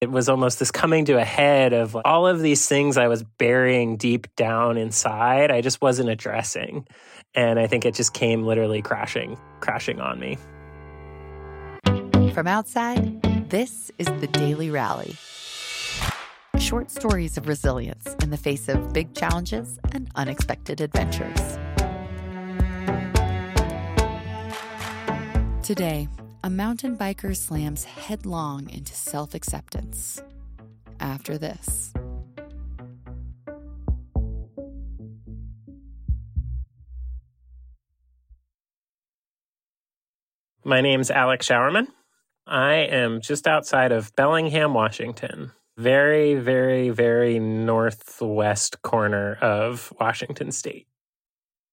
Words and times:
It 0.00 0.10
was 0.10 0.30
almost 0.30 0.58
this 0.58 0.70
coming 0.70 1.04
to 1.06 1.18
a 1.18 1.24
head 1.24 1.74
of 1.74 1.94
all 2.06 2.26
of 2.26 2.40
these 2.40 2.66
things 2.66 2.96
I 2.96 3.08
was 3.08 3.22
burying 3.22 3.98
deep 3.98 4.34
down 4.34 4.78
inside. 4.78 5.50
I 5.50 5.60
just 5.60 5.82
wasn't 5.82 6.08
addressing. 6.08 6.86
And 7.34 7.58
I 7.60 7.66
think 7.66 7.84
it 7.84 7.92
just 7.92 8.14
came 8.14 8.44
literally 8.44 8.80
crashing, 8.80 9.38
crashing 9.60 10.00
on 10.00 10.18
me. 10.18 10.38
From 12.32 12.46
outside, 12.46 13.20
this 13.50 13.90
is 13.98 14.06
the 14.06 14.26
Daily 14.26 14.70
Rally. 14.70 15.16
Short 16.58 16.90
stories 16.90 17.36
of 17.36 17.46
resilience 17.46 18.16
in 18.22 18.30
the 18.30 18.38
face 18.38 18.70
of 18.70 18.94
big 18.94 19.14
challenges 19.14 19.78
and 19.92 20.08
unexpected 20.14 20.80
adventures. 20.80 21.58
Today, 25.62 26.08
a 26.42 26.50
mountain 26.50 26.96
biker 26.96 27.36
slams 27.36 27.84
headlong 27.84 28.68
into 28.70 28.94
self 28.94 29.34
acceptance. 29.34 30.22
After 31.00 31.38
this, 31.38 31.92
My 40.62 40.82
name's 40.82 41.10
Alex 41.10 41.48
Showerman. 41.48 41.88
I 42.46 42.74
am 42.74 43.22
just 43.22 43.46
outside 43.48 43.92
of 43.92 44.14
Bellingham, 44.14 44.74
Washington. 44.74 45.52
Very, 45.78 46.34
very, 46.34 46.90
very 46.90 47.38
northwest 47.38 48.82
corner 48.82 49.36
of 49.36 49.92
Washington 49.98 50.52
state. 50.52 50.86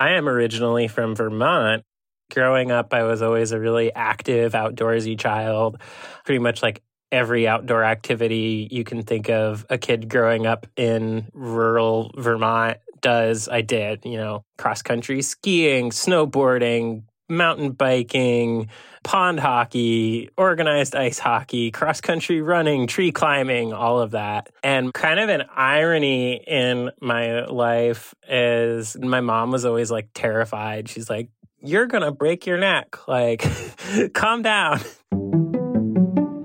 I 0.00 0.12
am 0.12 0.26
originally 0.28 0.88
from 0.88 1.14
Vermont. 1.14 1.84
Growing 2.30 2.70
up, 2.70 2.92
I 2.94 3.02
was 3.02 3.22
always 3.22 3.52
a 3.52 3.60
really 3.60 3.92
active, 3.92 4.52
outdoorsy 4.52 5.18
child. 5.18 5.80
Pretty 6.24 6.38
much 6.38 6.62
like 6.62 6.82
every 7.12 7.48
outdoor 7.48 7.84
activity 7.84 8.68
you 8.70 8.84
can 8.84 9.02
think 9.02 9.28
of 9.28 9.66
a 9.68 9.78
kid 9.78 10.08
growing 10.08 10.46
up 10.46 10.66
in 10.76 11.28
rural 11.32 12.12
Vermont 12.16 12.78
does, 13.00 13.48
I 13.48 13.62
did. 13.62 14.04
You 14.04 14.16
know, 14.16 14.44
cross 14.58 14.82
country 14.82 15.22
skiing, 15.22 15.90
snowboarding, 15.90 17.02
mountain 17.28 17.70
biking, 17.70 18.68
pond 19.02 19.40
hockey, 19.40 20.28
organized 20.36 20.94
ice 20.94 21.18
hockey, 21.18 21.70
cross 21.70 22.00
country 22.00 22.42
running, 22.42 22.86
tree 22.86 23.12
climbing, 23.12 23.72
all 23.72 24.00
of 24.00 24.10
that. 24.10 24.50
And 24.62 24.92
kind 24.92 25.20
of 25.20 25.28
an 25.28 25.44
irony 25.54 26.34
in 26.46 26.90
my 27.00 27.44
life 27.46 28.14
is 28.28 28.96
my 28.98 29.20
mom 29.20 29.50
was 29.50 29.64
always 29.64 29.90
like 29.90 30.08
terrified. 30.14 30.88
She's 30.88 31.08
like, 31.08 31.28
You're 31.62 31.86
going 31.86 32.02
to 32.02 32.10
break 32.10 32.46
your 32.46 32.56
neck. 32.56 33.06
Like, 33.06 33.44
calm 34.14 34.42
down. 34.42 34.80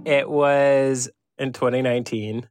It 0.05 0.29
was 0.29 1.09
in 1.37 1.53
2019. 1.53 2.47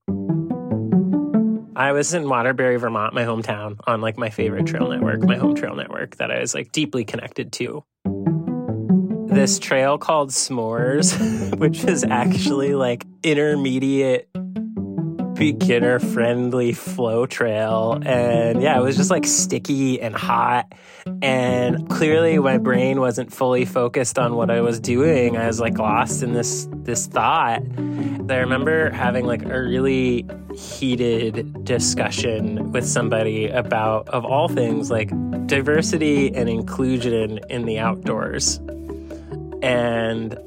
I 1.76 1.92
was 1.92 2.14
in 2.14 2.28
Waterbury, 2.28 2.76
Vermont, 2.76 3.14
my 3.14 3.24
hometown, 3.24 3.78
on 3.86 4.00
like 4.00 4.16
my 4.16 4.30
favorite 4.30 4.66
trail 4.66 4.88
network, 4.88 5.22
my 5.22 5.36
home 5.36 5.54
trail 5.54 5.74
network 5.74 6.16
that 6.16 6.30
I 6.30 6.40
was 6.40 6.54
like 6.54 6.72
deeply 6.72 7.04
connected 7.04 7.52
to 7.54 7.84
this 9.26 9.58
trail 9.58 9.98
called 9.98 10.30
S'mores, 10.30 11.56
which 11.58 11.84
is 11.84 12.04
actually 12.04 12.74
like 12.74 13.04
intermediate 13.22 14.28
beginner 15.34 15.98
friendly 15.98 16.72
flow 16.72 17.26
trail. 17.26 18.00
And 18.04 18.62
yeah 18.62 18.78
it 18.78 18.82
was 18.82 18.96
just 18.96 19.10
like 19.10 19.26
sticky 19.26 20.00
and 20.00 20.14
hot. 20.14 20.72
And 21.22 21.88
clearly 21.88 22.38
my 22.38 22.58
brain 22.58 23.00
wasn't 23.00 23.32
fully 23.32 23.64
focused 23.64 24.18
on 24.18 24.36
what 24.36 24.50
i 24.50 24.60
was 24.60 24.80
doing. 24.80 25.36
I 25.36 25.46
was 25.46 25.60
like 25.60 25.78
lost 25.78 26.22
in 26.22 26.32
this 26.32 26.68
this 26.72 27.06
thought. 27.06 27.62
I 27.62 28.36
remember 28.36 28.90
having 28.90 29.26
like 29.26 29.44
a 29.44 29.62
really 29.62 30.26
heated 30.56 31.64
discussion 31.64 32.72
with 32.72 32.86
somebody 32.86 33.48
about 33.48 34.08
of 34.08 34.24
all 34.24 34.48
things 34.48 34.90
like 34.90 35.10
diversity 35.46 36.34
and 36.34 36.48
inclusion 36.48 37.40
in 37.50 37.66
the 37.66 37.78
outdoors. 37.78 38.58
And 39.62 40.38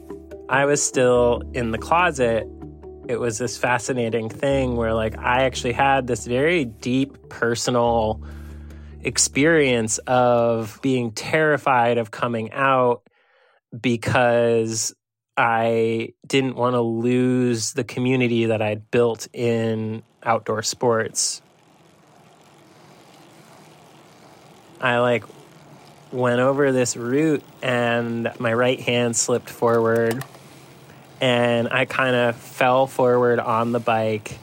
I 0.49 0.65
was 0.65 0.81
still 0.81 1.43
in 1.53 1.71
the 1.71 1.77
closet. 1.77 2.47
It 3.07 3.19
was 3.21 3.37
this 3.37 3.57
fascinating 3.57 4.27
thing 4.27 4.75
where, 4.75 4.93
like, 4.93 5.17
I 5.17 5.43
actually 5.43 5.71
had 5.71 6.07
this 6.07 6.25
very 6.25 6.65
deep 6.65 7.29
personal 7.29 8.21
experience 9.01 9.97
of 9.99 10.77
being 10.81 11.11
terrified 11.11 11.97
of 11.99 12.11
coming 12.11 12.51
out 12.51 13.03
because 13.79 14.93
I 15.37 16.09
didn't 16.25 16.57
want 16.57 16.73
to 16.73 16.81
lose 16.81 17.71
the 17.71 17.85
community 17.85 18.47
that 18.47 18.61
I'd 18.61 18.91
built 18.91 19.29
in 19.31 20.03
outdoor 20.21 20.61
sports. 20.63 21.41
I 24.81 24.97
like 24.97 25.23
went 26.11 26.41
over 26.41 26.73
this 26.73 26.97
route 26.97 27.43
and 27.61 28.31
my 28.37 28.53
right 28.53 28.79
hand 28.79 29.15
slipped 29.15 29.49
forward 29.49 30.23
and 31.21 31.69
I 31.69 31.85
kind 31.85 32.15
of 32.15 32.35
fell 32.35 32.87
forward 32.87 33.39
on 33.39 33.71
the 33.71 33.79
bike 33.79 34.37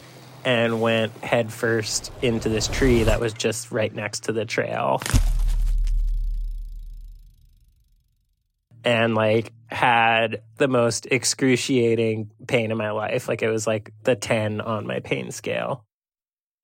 and 0.45 0.81
went 0.81 1.13
headfirst 1.19 2.13
into 2.23 2.49
this 2.49 2.69
tree 2.69 3.05
that 3.05 3.21
was 3.21 3.33
just 3.33 3.73
right 3.73 3.95
next 3.95 4.25
to 4.25 4.33
the 4.33 4.45
trail. 4.45 5.01
And 8.85 9.15
like 9.15 9.53
had 9.67 10.43
the 10.59 10.69
most 10.69 11.07
excruciating 11.07 12.31
pain 12.47 12.71
in 12.71 12.77
my 12.77 12.91
life. 12.91 13.29
Like 13.29 13.43
it 13.43 13.49
was 13.49 13.67
like 13.67 13.93
the 14.03 14.15
10 14.15 14.61
on 14.61 14.87
my 14.87 15.01
pain 15.01 15.31
scale. 15.31 15.85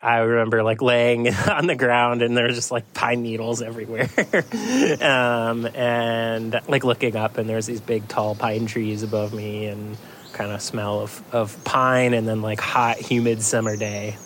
I 0.03 0.19
remember 0.19 0.63
like 0.63 0.81
laying 0.81 1.29
on 1.51 1.67
the 1.67 1.77
ground 1.77 2.23
and 2.23 2.37
there's 2.37 2.55
just 2.55 2.71
like 2.71 2.93
pine 2.95 3.23
needles 3.23 3.61
everywhere. 3.61 4.09
um, 5.03 5.67
and 5.67 6.59
like 6.69 6.85
looking 6.85 7.17
up 7.17 7.37
and 7.37 7.49
there's 7.49 7.67
these 7.67 7.81
big 7.81 8.09
tall 8.09 8.35
pine 8.35 8.67
trees 8.67 9.03
above 9.03 9.35
me 9.35 9.67
and 9.67 9.97
kind 10.33 10.53
of 10.53 10.63
smell 10.63 11.01
of, 11.01 11.23
of 11.33 11.63
pine 11.65 12.15
and 12.15 12.27
then 12.27 12.41
like 12.41 12.61
hot, 12.61 12.97
humid 12.97 13.43
summer 13.43 13.77
day. 13.77 14.17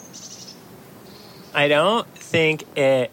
I 1.52 1.68
don't 1.68 2.06
think 2.16 2.64
it 2.76 3.10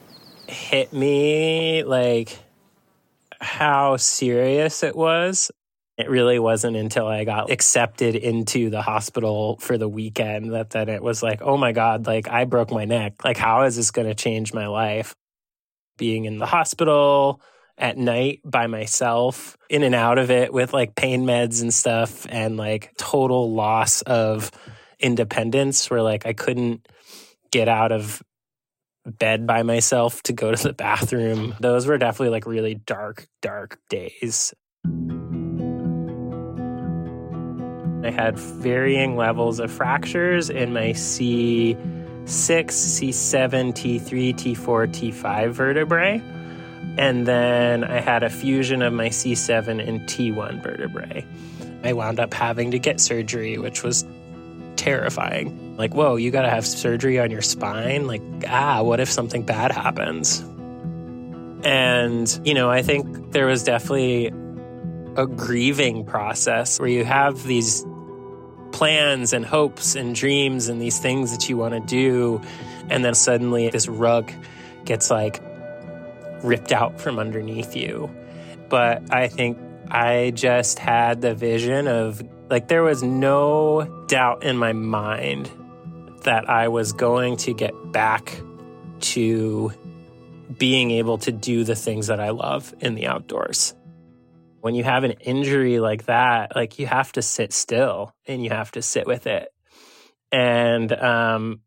hit 0.47 0.93
me 0.93 1.83
like 1.83 2.37
how 3.39 3.97
serious 3.97 4.83
it 4.83 4.95
was 4.95 5.49
it 6.01 6.09
really 6.09 6.39
wasn't 6.39 6.75
until 6.75 7.07
I 7.07 7.23
got 7.23 7.51
accepted 7.51 8.15
into 8.15 8.69
the 8.69 8.81
hospital 8.81 9.57
for 9.57 9.77
the 9.77 9.87
weekend 9.87 10.53
that 10.53 10.71
then 10.71 10.89
it 10.89 11.01
was 11.01 11.23
like, 11.23 11.41
oh 11.41 11.57
my 11.57 11.71
God, 11.71 12.07
like 12.07 12.27
I 12.27 12.45
broke 12.45 12.71
my 12.71 12.85
neck. 12.85 13.23
Like, 13.23 13.37
how 13.37 13.63
is 13.63 13.75
this 13.75 13.91
going 13.91 14.07
to 14.07 14.15
change 14.15 14.53
my 14.53 14.67
life? 14.67 15.15
Being 15.97 16.25
in 16.25 16.39
the 16.39 16.45
hospital 16.45 17.41
at 17.77 17.97
night 17.97 18.41
by 18.43 18.67
myself, 18.67 19.55
in 19.69 19.83
and 19.83 19.95
out 19.95 20.17
of 20.17 20.31
it 20.31 20.51
with 20.51 20.73
like 20.73 20.95
pain 20.95 21.23
meds 21.23 21.61
and 21.61 21.73
stuff, 21.73 22.25
and 22.29 22.57
like 22.57 22.93
total 22.97 23.53
loss 23.53 24.01
of 24.01 24.51
independence 24.99 25.89
where 25.89 26.01
like 26.01 26.25
I 26.25 26.33
couldn't 26.33 26.87
get 27.51 27.67
out 27.67 27.91
of 27.91 28.21
bed 29.05 29.47
by 29.47 29.63
myself 29.63 30.21
to 30.23 30.33
go 30.33 30.51
to 30.51 30.63
the 30.63 30.73
bathroom. 30.87 31.55
Those 31.59 31.87
were 31.87 31.97
definitely 31.97 32.29
like 32.29 32.45
really 32.45 32.75
dark, 32.75 33.27
dark 33.41 33.79
days. 33.89 34.53
I 38.03 38.09
had 38.11 38.37
varying 38.37 39.15
levels 39.15 39.59
of 39.59 39.71
fractures 39.71 40.49
in 40.49 40.73
my 40.73 40.89
C6, 40.89 41.75
C7, 42.25 43.73
T3, 43.73 44.33
T4, 44.33 44.87
T5 44.87 45.51
vertebrae. 45.51 46.21
And 46.97 47.25
then 47.25 47.83
I 47.83 47.99
had 47.99 48.23
a 48.23 48.29
fusion 48.29 48.81
of 48.81 48.93
my 48.93 49.09
C7 49.09 49.87
and 49.87 50.01
T1 50.01 50.61
vertebrae. 50.61 51.25
I 51.83 51.93
wound 51.93 52.19
up 52.19 52.33
having 52.33 52.71
to 52.71 52.79
get 52.79 52.99
surgery, 52.99 53.57
which 53.57 53.83
was 53.83 54.05
terrifying. 54.75 55.77
Like, 55.77 55.93
whoa, 55.93 56.15
you 56.15 56.31
got 56.31 56.41
to 56.41 56.49
have 56.49 56.65
surgery 56.65 57.19
on 57.19 57.31
your 57.31 57.41
spine? 57.41 58.07
Like, 58.07 58.21
ah, 58.47 58.81
what 58.81 58.99
if 58.99 59.09
something 59.09 59.43
bad 59.43 59.71
happens? 59.71 60.39
And, 61.63 62.39
you 62.43 62.53
know, 62.53 62.69
I 62.69 62.81
think 62.81 63.31
there 63.31 63.45
was 63.45 63.63
definitely 63.63 64.31
a 65.15 65.27
grieving 65.27 66.05
process 66.05 66.79
where 66.79 66.89
you 66.89 67.03
have 67.03 67.43
these 67.43 67.85
plans 68.71 69.33
and 69.33 69.45
hopes 69.45 69.95
and 69.95 70.15
dreams 70.15 70.67
and 70.67 70.81
these 70.81 70.99
things 70.99 71.31
that 71.31 71.49
you 71.49 71.57
want 71.57 71.73
to 71.73 71.79
do. 71.79 72.41
And 72.89 73.03
then 73.03 73.13
suddenly 73.13 73.69
this 73.69 73.87
rug 73.87 74.31
gets 74.85 75.09
like 75.09 75.41
ripped 76.43 76.71
out 76.71 76.99
from 76.99 77.19
underneath 77.19 77.75
you. 77.75 78.09
But 78.69 79.13
I 79.13 79.27
think 79.27 79.57
I 79.89 80.31
just 80.31 80.79
had 80.79 81.21
the 81.21 81.35
vision 81.35 81.87
of 81.87 82.21
like, 82.49 82.67
there 82.67 82.83
was 82.83 83.03
no 83.03 84.05
doubt 84.07 84.43
in 84.43 84.57
my 84.57 84.73
mind 84.73 85.49
that 86.23 86.49
I 86.49 86.67
was 86.67 86.93
going 86.93 87.37
to 87.37 87.53
get 87.53 87.73
back 87.91 88.39
to 89.01 89.73
being 90.57 90.91
able 90.91 91.17
to 91.19 91.31
do 91.31 91.63
the 91.63 91.75
things 91.75 92.07
that 92.07 92.19
I 92.19 92.29
love 92.29 92.73
in 92.79 92.95
the 92.95 93.07
outdoors 93.07 93.73
when 94.61 94.75
you 94.75 94.83
have 94.83 95.03
an 95.03 95.11
injury 95.11 95.79
like 95.79 96.05
that, 96.05 96.55
like 96.55 96.79
you 96.79 96.85
have 96.85 97.11
to 97.13 97.21
sit 97.21 97.51
still 97.51 98.15
and 98.27 98.43
you 98.43 98.49
have 98.49 98.71
to 98.71 98.81
sit 98.81 99.07
with 99.07 99.27
it. 99.27 99.49
And 100.31 100.91
um, 100.93 101.61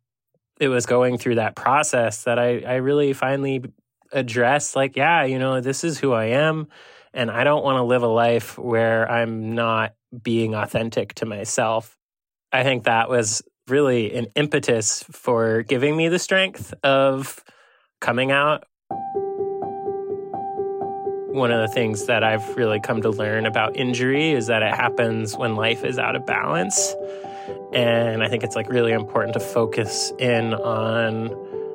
it 0.58 0.68
was 0.68 0.86
going 0.86 1.18
through 1.18 1.34
that 1.34 1.56
process 1.56 2.24
that 2.24 2.38
I, 2.38 2.60
I 2.60 2.74
really 2.76 3.12
finally 3.12 3.64
addressed, 4.12 4.76
like, 4.76 4.96
yeah, 4.96 5.24
you 5.24 5.38
know, 5.38 5.60
this 5.60 5.84
is 5.84 5.98
who 5.98 6.12
I 6.12 6.26
am. 6.26 6.68
And 7.12 7.30
I 7.30 7.44
don't 7.44 7.64
want 7.64 7.76
to 7.76 7.82
live 7.82 8.02
a 8.02 8.08
life 8.08 8.58
where 8.58 9.10
I'm 9.10 9.54
not 9.54 9.94
being 10.22 10.54
authentic 10.54 11.14
to 11.14 11.26
myself. 11.26 11.96
I 12.52 12.62
think 12.62 12.84
that 12.84 13.08
was 13.08 13.42
really 13.68 14.14
an 14.14 14.26
impetus 14.36 15.04
for 15.10 15.62
giving 15.62 15.96
me 15.96 16.08
the 16.08 16.18
strength 16.18 16.74
of 16.82 17.42
coming 18.00 18.30
out. 18.30 18.64
One 21.34 21.50
of 21.50 21.60
the 21.60 21.74
things 21.74 22.06
that 22.06 22.22
I've 22.22 22.56
really 22.56 22.78
come 22.78 23.02
to 23.02 23.10
learn 23.10 23.44
about 23.44 23.74
injury 23.76 24.30
is 24.30 24.46
that 24.46 24.62
it 24.62 24.72
happens 24.72 25.36
when 25.36 25.56
life 25.56 25.84
is 25.84 25.98
out 25.98 26.14
of 26.14 26.24
balance. 26.24 26.94
And 27.72 28.22
I 28.22 28.28
think 28.28 28.44
it's 28.44 28.54
like 28.54 28.68
really 28.68 28.92
important 28.92 29.34
to 29.34 29.40
focus 29.40 30.12
in 30.20 30.54
on 30.54 31.26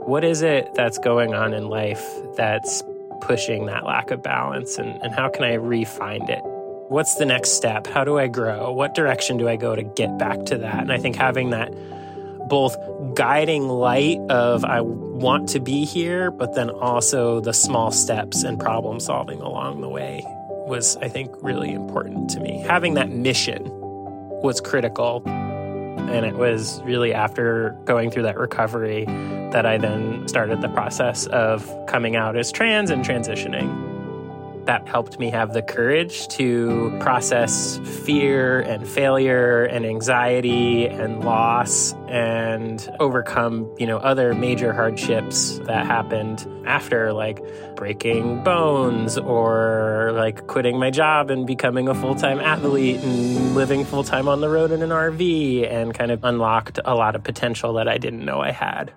what 0.08 0.24
is 0.24 0.44
it 0.44 0.74
that's 0.76 0.98
going 0.98 1.34
on 1.34 1.54
in 1.54 1.68
life 1.68 2.02
that's 2.38 2.84
pushing 3.20 3.66
that 3.66 3.84
lack 3.84 4.12
of 4.12 4.24
balance 4.24 4.78
and, 4.78 4.98
and 5.04 5.14
how 5.14 5.28
can 5.28 5.44
I 5.44 5.56
re-find 5.56 6.30
it? 6.30 6.40
What's 6.88 7.16
the 7.16 7.26
next 7.26 7.50
step? 7.50 7.86
How 7.86 8.06
do 8.06 8.18
I 8.18 8.28
grow? 8.28 8.72
What 8.72 8.96
direction 8.96 9.36
do 9.36 9.50
I 9.50 9.58
go 9.58 9.76
to 9.76 9.84
get 9.84 10.18
back 10.18 10.46
to 10.46 10.58
that? 10.60 10.80
And 10.80 10.92
I 10.94 11.00
think 11.00 11.18
having 11.18 11.50
that 11.50 11.74
both 12.50 12.76
guiding 13.16 13.70
light 13.70 14.20
of 14.30 14.66
I 14.66 14.82
want 14.82 15.50
to 15.50 15.60
be 15.60 15.86
here, 15.86 16.32
but 16.32 16.56
then 16.56 16.70
also 16.70 17.40
the 17.40 17.54
small 17.54 17.92
steps 17.92 18.44
and 18.44 18.60
problem 18.60 19.00
solving 19.00 19.40
along 19.40 19.82
the 19.82 19.90
way 19.90 20.24
was, 20.68 20.98
I 20.98 21.08
think, 21.08 21.32
really 21.42 21.72
important 21.72 22.30
to 22.32 22.40
me. 22.40 22.60
Having 22.60 22.96
that 22.96 23.10
mission 23.10 23.64
was 24.42 24.60
critical. 24.62 25.24
And 25.26 26.26
it 26.26 26.36
was 26.36 26.82
really 26.84 27.14
after 27.14 27.78
going 27.86 28.10
through 28.10 28.24
that 28.24 28.38
recovery 28.38 29.06
that 29.52 29.66
I 29.66 29.78
then 29.78 30.28
started 30.28 30.62
the 30.62 30.70
process 30.70 31.28
of 31.28 31.72
coming 31.88 32.16
out 32.16 32.36
as 32.36 32.52
trans 32.52 32.90
and 32.90 33.06
transitioning 33.06 33.89
that 34.70 34.88
helped 34.88 35.18
me 35.18 35.32
have 35.32 35.52
the 35.54 35.64
courage 35.64 36.28
to 36.28 36.96
process 37.00 37.80
fear 38.06 38.60
and 38.60 38.88
failure 38.88 39.64
and 39.64 39.84
anxiety 39.84 40.86
and 40.86 41.24
loss 41.24 41.96
and 42.08 42.88
overcome, 43.00 43.68
you 43.80 43.88
know, 43.88 43.98
other 43.98 44.36
major 44.36 44.72
hardships 44.72 45.58
that 45.66 45.88
happened 45.88 46.48
after 46.68 47.12
like 47.14 47.42
breaking 47.76 48.44
bones 48.44 49.18
or 49.18 50.12
like 50.14 50.46
quitting 50.46 50.78
my 50.78 50.92
job 50.92 51.32
and 51.32 51.48
becoming 51.48 51.88
a 51.88 51.96
full-time 51.96 52.40
athlete 52.40 53.00
and 53.00 53.56
living 53.56 53.84
full-time 53.84 54.28
on 54.28 54.40
the 54.40 54.50
road 54.50 54.70
in 54.70 54.84
an 54.84 54.92
RV 54.92 55.68
and 55.68 55.96
kind 55.96 56.12
of 56.12 56.24
unlocked 56.24 56.78
a 56.86 56.94
lot 56.94 57.16
of 57.16 57.24
potential 57.24 57.74
that 57.74 57.88
I 57.88 57.98
didn't 57.98 58.24
know 58.24 58.40
I 58.40 58.52
had. 58.52 58.94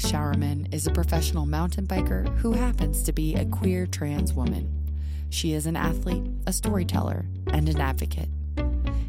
Alex 0.00 0.12
Showerman 0.12 0.72
is 0.72 0.86
a 0.86 0.92
professional 0.92 1.44
mountain 1.44 1.86
biker 1.86 2.26
who 2.38 2.52
happens 2.52 3.02
to 3.02 3.12
be 3.12 3.34
a 3.34 3.44
queer 3.44 3.86
trans 3.86 4.32
woman. 4.32 4.66
She 5.28 5.52
is 5.52 5.66
an 5.66 5.76
athlete, 5.76 6.24
a 6.46 6.54
storyteller, 6.54 7.26
and 7.48 7.68
an 7.68 7.78
advocate. 7.78 8.30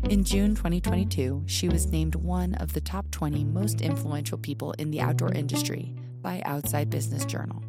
In 0.09 0.25
June 0.25 0.53
2022, 0.53 1.43
she 1.45 1.69
was 1.69 1.93
named 1.93 2.15
one 2.15 2.55
of 2.55 2.73
the 2.73 2.81
top 2.81 3.09
20 3.11 3.45
most 3.45 3.79
influential 3.79 4.37
people 4.37 4.73
in 4.73 4.91
the 4.91 4.99
outdoor 4.99 5.31
industry 5.31 5.95
by 6.21 6.41
Outside 6.43 6.89
Business 6.89 7.23
Journal. 7.23 7.63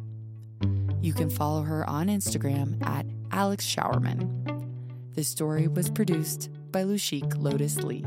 You 1.01 1.13
can 1.13 1.29
follow 1.29 1.61
her 1.61 1.89
on 1.89 2.07
Instagram 2.07 2.85
at 2.85 3.05
Alex 3.31 3.65
Showerman. 3.65 4.67
This 5.13 5.29
story 5.29 5.69
was 5.69 5.89
produced 5.89 6.49
by 6.73 6.83
Lushik 6.83 7.41
Lotus 7.41 7.77
Lee. 7.83 8.03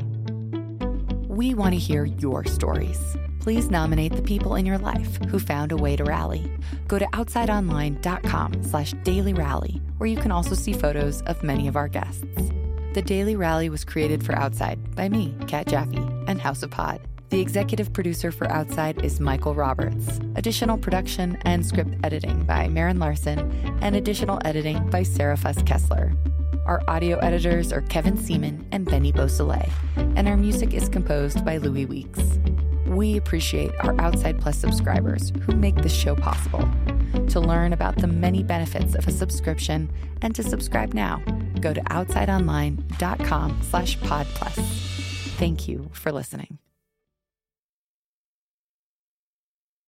We 1.27 1.55
want 1.55 1.73
to 1.73 1.79
hear 1.79 2.05
your 2.05 2.45
stories 2.45 3.17
please 3.47 3.71
nominate 3.71 4.13
the 4.13 4.21
people 4.21 4.55
in 4.55 4.65
your 4.65 4.77
life 4.77 5.23
who 5.29 5.39
found 5.39 5.71
a 5.71 5.77
way 5.77 5.95
to 5.95 6.03
rally. 6.03 6.51
Go 6.85 6.99
to 6.99 7.05
outsideonline.com 7.13 8.61
slash 8.61 8.91
daily 9.05 9.33
rally, 9.33 9.81
where 9.99 10.09
you 10.09 10.17
can 10.17 10.33
also 10.33 10.53
see 10.53 10.73
photos 10.73 11.21
of 11.21 11.41
many 11.43 11.69
of 11.69 11.77
our 11.77 11.87
guests. 11.87 12.25
The 12.93 13.01
Daily 13.01 13.37
Rally 13.37 13.69
was 13.69 13.85
created 13.85 14.21
for 14.21 14.35
Outside 14.35 14.93
by 14.97 15.07
me, 15.07 15.33
Kat 15.47 15.65
Jaffe, 15.65 15.95
and 16.27 16.41
House 16.41 16.61
of 16.61 16.71
Pod. 16.71 16.99
The 17.29 17.39
executive 17.39 17.93
producer 17.93 18.33
for 18.33 18.51
Outside 18.51 19.01
is 19.01 19.21
Michael 19.21 19.55
Roberts. 19.55 20.19
Additional 20.35 20.77
production 20.77 21.37
and 21.43 21.65
script 21.65 21.95
editing 22.03 22.43
by 22.43 22.67
Marin 22.67 22.99
Larson, 22.99 23.49
and 23.81 23.95
additional 23.95 24.41
editing 24.43 24.89
by 24.89 25.03
Sarah 25.03 25.37
Fuss 25.37 25.61
Kessler. 25.61 26.11
Our 26.65 26.81
audio 26.89 27.17
editors 27.19 27.71
are 27.71 27.81
Kevin 27.83 28.17
Seaman 28.17 28.67
and 28.73 28.83
Benny 28.83 29.13
Beausoleil, 29.13 29.69
and 29.95 30.27
our 30.27 30.35
music 30.35 30.73
is 30.73 30.89
composed 30.89 31.45
by 31.45 31.55
Louis 31.55 31.85
Weeks. 31.85 32.37
We 32.97 33.15
appreciate 33.15 33.69
our 33.81 33.93
Outside 34.01 34.41
Plus 34.41 34.57
subscribers 34.57 35.31
who 35.45 35.55
make 35.55 35.75
this 35.75 35.93
show 35.93 36.15
possible. 36.15 36.67
To 37.27 37.39
learn 37.39 37.71
about 37.71 37.97
the 37.97 38.07
many 38.07 38.41
benefits 38.41 38.95
of 38.95 39.07
a 39.07 39.11
subscription 39.11 39.91
and 40.23 40.33
to 40.33 40.41
subscribe 40.41 40.95
now, 40.95 41.21
go 41.61 41.75
to 41.75 41.81
outsideonline.com 41.81 43.61
slash 43.61 43.99
podplus. 43.99 44.55
Thank 45.37 45.67
you 45.67 45.91
for 45.93 46.11
listening. 46.11 46.57